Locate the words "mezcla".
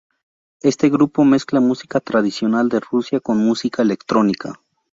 1.23-1.59